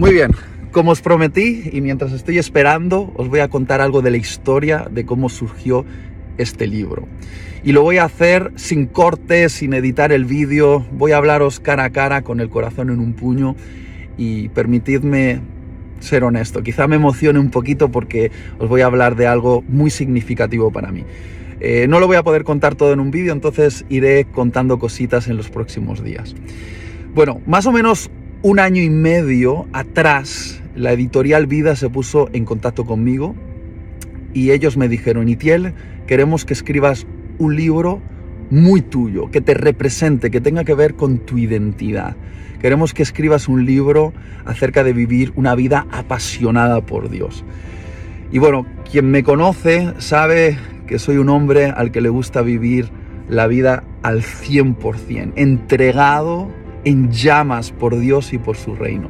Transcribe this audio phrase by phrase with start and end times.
[0.00, 0.30] Muy bien,
[0.72, 4.88] como os prometí y mientras estoy esperando, os voy a contar algo de la historia
[4.90, 5.84] de cómo surgió
[6.38, 7.06] este libro.
[7.62, 11.84] Y lo voy a hacer sin cortes, sin editar el vídeo, voy a hablaros cara
[11.84, 13.56] a cara con el corazón en un puño
[14.16, 15.42] y permitidme
[15.98, 16.62] ser honesto.
[16.62, 20.90] Quizá me emocione un poquito porque os voy a hablar de algo muy significativo para
[20.92, 21.04] mí.
[21.60, 25.28] Eh, no lo voy a poder contar todo en un vídeo, entonces iré contando cositas
[25.28, 26.34] en los próximos días.
[27.14, 28.10] Bueno, más o menos
[28.42, 33.34] un año y medio atrás, la editorial Vida se puso en contacto conmigo
[34.32, 35.74] y ellos me dijeron, Itiel,
[36.06, 37.06] queremos que escribas
[37.38, 38.00] un libro
[38.50, 42.16] muy tuyo, que te represente, que tenga que ver con tu identidad.
[42.60, 44.12] Queremos que escribas un libro
[44.44, 47.44] acerca de vivir una vida apasionada por Dios.
[48.32, 52.90] Y bueno, quien me conoce sabe que soy un hombre al que le gusta vivir
[53.28, 56.48] la vida al 100%, entregado
[56.84, 59.08] en llamas por Dios y por su reino.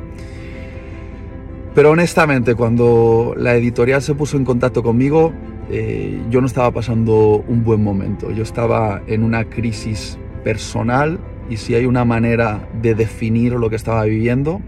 [1.75, 5.33] Pero honestamente, cuando la editorial se puso en contacto conmigo,
[5.71, 8.33] eh, yo no estaba pasando un buen momento.
[8.33, 13.77] Yo estaba en una crisis personal y si hay una manera de definir lo que
[13.77, 14.61] estaba viviendo,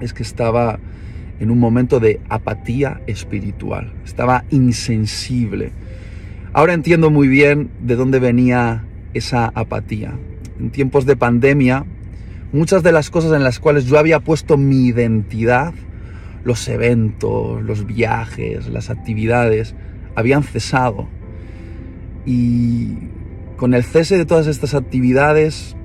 [0.00, 0.78] es que estaba
[1.38, 3.92] en un momento de apatía espiritual.
[4.04, 5.72] Estaba insensible.
[6.54, 10.14] Ahora entiendo muy bien de dónde venía esa apatía.
[10.58, 11.84] En tiempos de pandemia,
[12.52, 15.72] muchas de las cosas en las cuales yo había puesto mi identidad,
[16.44, 19.74] los eventos, los viajes, las actividades,
[20.14, 21.08] habían cesado.
[22.26, 22.98] Y
[23.56, 25.76] con el cese de todas estas actividades,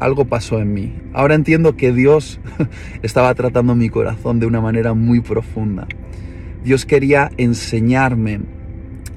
[0.00, 0.94] algo pasó en mí.
[1.12, 2.40] Ahora entiendo que Dios
[3.02, 5.86] estaba tratando mi corazón de una manera muy profunda.
[6.64, 8.40] Dios quería enseñarme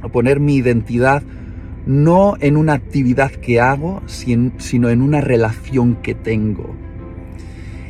[0.02, 1.24] a poner mi identidad
[1.86, 6.76] no en una actividad que hago, sino en una relación que tengo.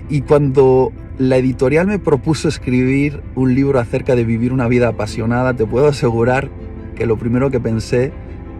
[0.09, 5.53] Y cuando la editorial me propuso escribir un libro acerca de vivir una vida apasionada,
[5.53, 6.49] te puedo asegurar
[6.95, 8.11] que lo primero que pensé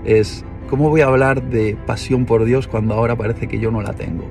[0.06, 3.82] es, ¿cómo voy a hablar de pasión por Dios cuando ahora parece que yo no
[3.82, 4.24] la tengo?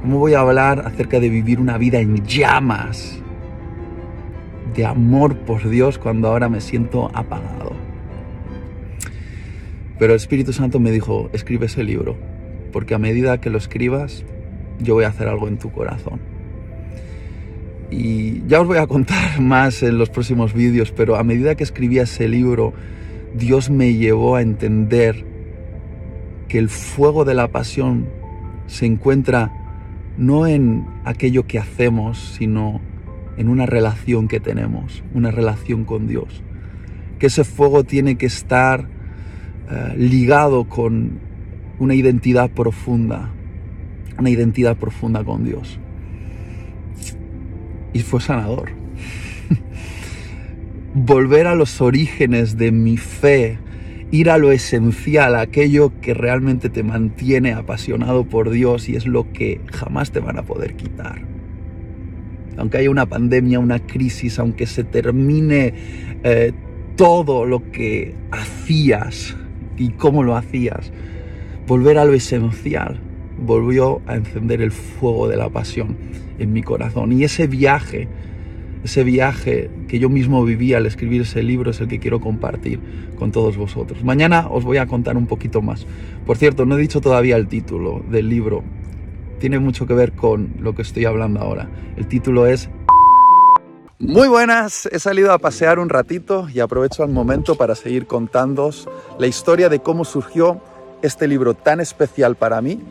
[0.00, 3.20] ¿Cómo voy a hablar acerca de vivir una vida en llamas,
[4.74, 7.73] de amor por Dios cuando ahora me siento apagado?
[9.98, 12.16] Pero el Espíritu Santo me dijo, escribe ese libro,
[12.72, 14.24] porque a medida que lo escribas,
[14.80, 16.20] yo voy a hacer algo en tu corazón.
[17.90, 21.64] Y ya os voy a contar más en los próximos vídeos, pero a medida que
[21.64, 22.72] escribía ese libro,
[23.34, 25.24] Dios me llevó a entender
[26.48, 28.06] que el fuego de la pasión
[28.66, 29.52] se encuentra
[30.16, 32.80] no en aquello que hacemos, sino
[33.36, 36.42] en una relación que tenemos, una relación con Dios.
[37.18, 38.88] Que ese fuego tiene que estar
[39.70, 41.18] eh, ligado con
[41.78, 43.30] una identidad profunda,
[44.18, 45.78] una identidad profunda con Dios.
[47.92, 48.70] Y fue sanador.
[50.94, 53.58] Volver a los orígenes de mi fe,
[54.10, 59.32] ir a lo esencial, aquello que realmente te mantiene apasionado por Dios y es lo
[59.32, 61.22] que jamás te van a poder quitar.
[62.56, 65.74] Aunque haya una pandemia, una crisis, aunque se termine
[66.22, 66.52] eh,
[66.96, 69.36] todo lo que hacías
[69.76, 70.92] y cómo lo hacías,
[71.66, 73.00] volver a lo esencial,
[73.38, 75.96] volvió a encender el fuego de la pasión
[76.38, 77.12] en mi corazón.
[77.12, 78.08] Y ese viaje,
[78.84, 82.80] ese viaje que yo mismo viví al escribir ese libro es el que quiero compartir
[83.18, 84.04] con todos vosotros.
[84.04, 85.86] Mañana os voy a contar un poquito más.
[86.26, 88.62] Por cierto, no he dicho todavía el título del libro.
[89.40, 91.68] Tiene mucho que ver con lo que estoy hablando ahora.
[91.96, 92.70] El título es...
[94.06, 98.86] Muy buenas, he salido a pasear un ratito y aprovecho el momento para seguir contándos
[99.18, 100.60] la historia de cómo surgió
[101.00, 102.82] este libro tan especial para mí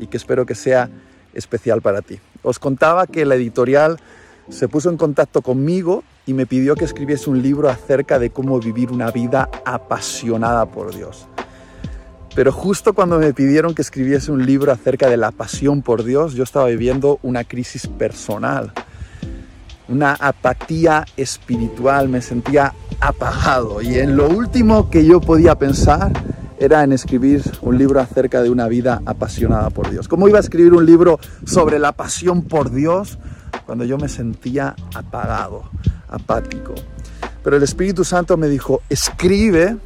[0.00, 0.88] y que espero que sea
[1.34, 2.20] especial para ti.
[2.42, 3.98] Os contaba que la editorial
[4.48, 8.58] se puso en contacto conmigo y me pidió que escribiese un libro acerca de cómo
[8.58, 11.28] vivir una vida apasionada por Dios.
[12.34, 16.32] Pero justo cuando me pidieron que escribiese un libro acerca de la pasión por Dios,
[16.32, 18.72] yo estaba viviendo una crisis personal,
[19.88, 26.12] una apatía espiritual, me sentía apagado y en lo último que yo podía pensar
[26.58, 30.06] era en escribir un libro acerca de una vida apasionada por Dios.
[30.06, 33.18] ¿Cómo iba a escribir un libro sobre la pasión por Dios
[33.66, 35.64] cuando yo me sentía apagado,
[36.08, 36.74] apático?
[37.42, 39.76] Pero el Espíritu Santo me dijo, escribe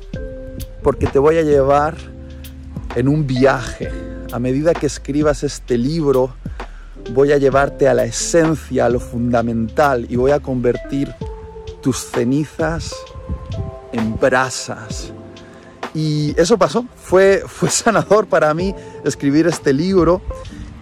[0.82, 1.96] porque te voy a llevar
[2.94, 3.90] en un viaje.
[4.32, 6.34] A medida que escribas este libro,
[7.12, 11.14] voy a llevarte a la esencia, a lo fundamental y voy a convertir
[11.82, 12.94] tus cenizas
[13.92, 15.12] en brasas
[15.94, 18.74] y eso pasó, fue, fue sanador para mí
[19.04, 20.20] escribir este libro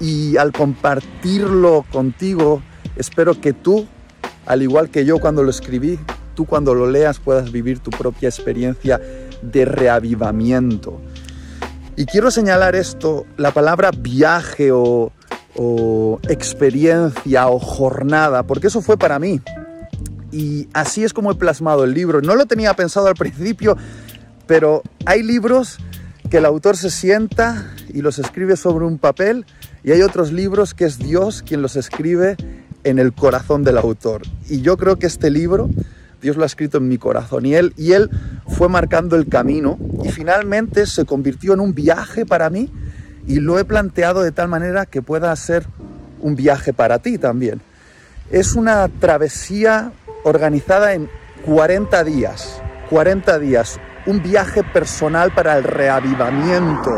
[0.00, 2.62] y al compartirlo contigo,
[2.96, 3.86] espero que tú
[4.46, 5.98] al igual que yo cuando lo escribí,
[6.34, 9.00] tú cuando lo leas puedas vivir tu propia experiencia
[9.42, 11.00] de reavivamiento.
[11.96, 15.12] Y quiero señalar esto, la palabra viaje o,
[15.56, 19.40] o experiencia o jornada, porque eso fue para mí.
[20.32, 22.20] Y así es como he plasmado el libro.
[22.20, 23.76] No lo tenía pensado al principio,
[24.46, 25.78] pero hay libros
[26.30, 29.46] que el autor se sienta y los escribe sobre un papel
[29.84, 32.36] y hay otros libros que es Dios quien los escribe
[32.82, 34.22] en el corazón del autor.
[34.48, 35.70] Y yo creo que este libro
[36.20, 38.10] Dios lo ha escrito en mi corazón y él, y él
[38.48, 42.70] fue marcando el camino y finalmente se convirtió en un viaje para mí
[43.26, 45.66] y lo he planteado de tal manera que pueda ser
[46.20, 47.60] un viaje para ti también.
[48.30, 49.92] Es una travesía
[50.24, 51.08] organizada en
[51.44, 56.90] 40 días, 40 días, un viaje personal para el reavivamiento,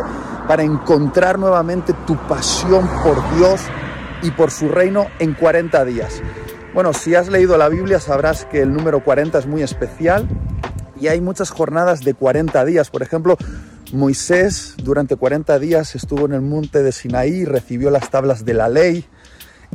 [0.46, 3.60] para encontrar nuevamente tu pasión por Dios
[4.22, 6.22] y por su reino en 40 días.
[6.72, 10.28] Bueno, si has leído la Biblia sabrás que el número 40 es muy especial
[11.00, 12.90] y hay muchas jornadas de 40 días.
[12.90, 13.36] Por ejemplo,
[13.92, 18.54] Moisés durante 40 días estuvo en el monte de Sinaí y recibió las tablas de
[18.54, 19.04] la ley.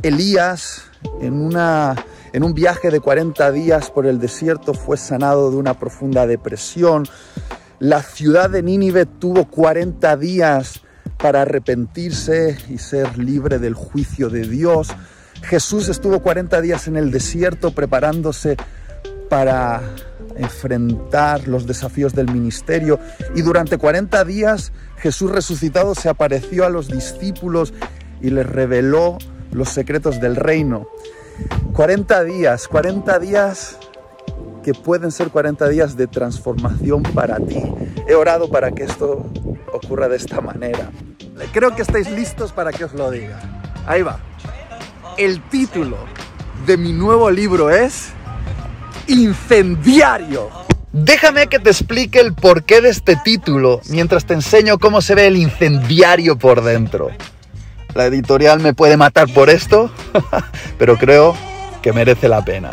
[0.02, 0.84] Elías,
[1.20, 1.94] en, una,
[2.32, 7.06] en un viaje de 40 días por el desierto, fue sanado de una profunda depresión.
[7.78, 10.82] La ciudad de Nínive tuvo 40 días
[11.18, 14.88] para arrepentirse y ser libre del juicio de Dios.
[15.42, 18.56] Jesús estuvo 40 días en el desierto preparándose
[19.28, 19.80] para
[20.36, 22.98] enfrentar los desafíos del ministerio
[23.34, 27.72] y durante 40 días Jesús resucitado se apareció a los discípulos
[28.20, 29.18] y les reveló
[29.50, 30.86] los secretos del reino.
[31.72, 33.78] 40 días, 40 días
[34.62, 37.62] que pueden ser 40 días de transformación para ti.
[38.06, 39.26] He orado para que esto
[39.72, 40.90] ocurra de esta manera.
[41.52, 43.40] Creo que estáis listos para que os lo diga.
[43.86, 44.20] Ahí va.
[45.18, 45.96] El título
[46.66, 48.12] de mi nuevo libro es
[49.12, 50.48] Incendiario.
[50.90, 55.26] Déjame que te explique el porqué de este título mientras te enseño cómo se ve
[55.26, 57.10] el incendiario por dentro.
[57.94, 59.90] La editorial me puede matar por esto,
[60.78, 61.36] pero creo
[61.82, 62.70] que merece la pena.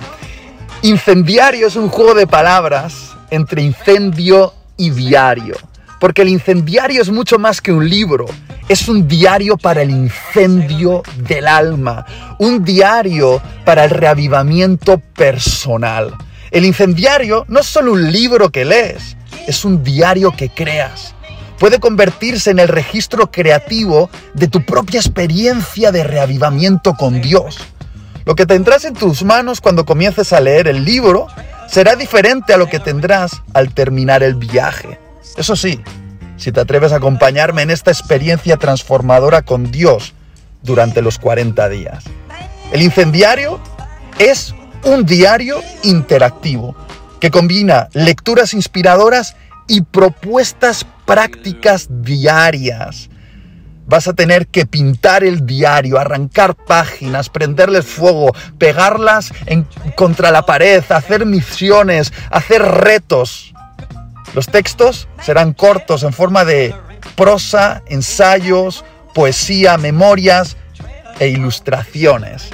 [0.82, 5.58] Incendiario es un juego de palabras entre incendio y diario,
[6.00, 8.28] porque el incendiario es mucho más que un libro,
[8.70, 12.06] es un diario para el incendio del alma,
[12.38, 16.16] un diario para el reavivamiento personal.
[16.52, 19.16] El incendiario no es solo un libro que lees,
[19.48, 21.14] es un diario que creas.
[21.60, 27.58] Puede convertirse en el registro creativo de tu propia experiencia de reavivamiento con Dios.
[28.26, 31.28] Lo que tendrás en tus manos cuando comiences a leer el libro
[31.68, 35.00] será diferente a lo que tendrás al terminar el viaje.
[35.38, 35.80] Eso sí,
[36.38, 40.14] si te atreves a acompañarme en esta experiencia transformadora con Dios
[40.64, 42.06] durante los 40 días.
[42.72, 43.60] El incendiario
[44.18, 46.76] es un diario interactivo
[47.20, 49.36] que combina lecturas inspiradoras
[49.68, 53.10] y propuestas prácticas diarias.
[53.86, 59.32] Vas a tener que pintar el diario, arrancar páginas, prenderles fuego, pegarlas
[59.96, 63.54] contra la pared, hacer misiones, hacer retos.
[64.36, 66.76] Los textos serán cortos en forma de
[67.16, 68.86] prosa, ensayos,
[69.16, 70.56] poesía, memorias
[71.20, 72.50] e ilustraciones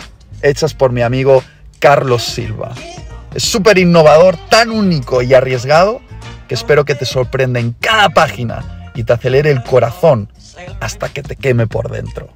[0.45, 1.44] hechas por mi amigo
[1.86, 2.74] Carlos Silva.
[3.36, 6.01] Es súper innovador, tan único y arriesgado
[6.48, 10.27] que espero que te sorprenda en cada página y te acelere el corazón
[10.80, 12.30] hasta que te queme por dentro.